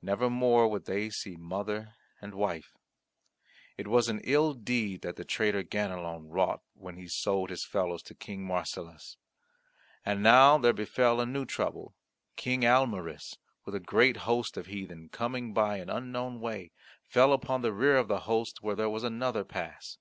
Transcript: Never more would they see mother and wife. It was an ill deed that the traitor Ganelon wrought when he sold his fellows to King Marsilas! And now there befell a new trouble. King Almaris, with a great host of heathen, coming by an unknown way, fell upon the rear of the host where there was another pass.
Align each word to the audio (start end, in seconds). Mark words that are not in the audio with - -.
Never 0.00 0.30
more 0.30 0.68
would 0.68 0.84
they 0.84 1.10
see 1.10 1.34
mother 1.34 1.96
and 2.20 2.36
wife. 2.36 2.72
It 3.76 3.88
was 3.88 4.08
an 4.08 4.20
ill 4.22 4.54
deed 4.54 5.02
that 5.02 5.16
the 5.16 5.24
traitor 5.24 5.64
Ganelon 5.64 6.28
wrought 6.30 6.60
when 6.74 6.96
he 6.96 7.08
sold 7.08 7.50
his 7.50 7.64
fellows 7.66 8.00
to 8.04 8.14
King 8.14 8.46
Marsilas! 8.46 9.16
And 10.06 10.22
now 10.22 10.56
there 10.56 10.72
befell 10.72 11.20
a 11.20 11.26
new 11.26 11.44
trouble. 11.44 11.96
King 12.36 12.60
Almaris, 12.64 13.36
with 13.64 13.74
a 13.74 13.80
great 13.80 14.18
host 14.18 14.56
of 14.56 14.66
heathen, 14.66 15.08
coming 15.08 15.52
by 15.52 15.78
an 15.78 15.90
unknown 15.90 16.38
way, 16.40 16.70
fell 17.08 17.32
upon 17.32 17.62
the 17.62 17.72
rear 17.74 17.96
of 17.96 18.06
the 18.06 18.20
host 18.20 18.58
where 18.62 18.76
there 18.76 18.88
was 18.88 19.02
another 19.02 19.42
pass. 19.42 19.98